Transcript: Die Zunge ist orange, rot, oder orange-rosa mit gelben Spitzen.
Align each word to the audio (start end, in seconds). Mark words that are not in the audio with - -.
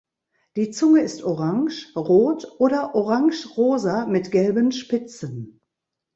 Die 0.55 0.71
Zunge 0.71 1.01
ist 1.01 1.21
orange, 1.21 1.93
rot, 1.95 2.51
oder 2.57 2.95
orange-rosa 2.95 4.07
mit 4.07 4.31
gelben 4.31 4.71
Spitzen. 4.71 5.59